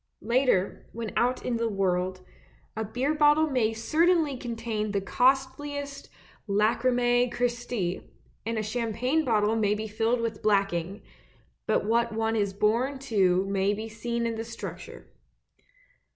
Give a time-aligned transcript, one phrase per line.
[0.23, 2.25] Later, when out in the world,
[2.75, 6.09] a beer bottle may certainly contain the costliest
[6.49, 7.71] Lacrimae Christe,
[8.43, 11.03] and a champagne bottle may be filled with blacking;
[11.67, 15.05] but what one is born to may be seen in the structure.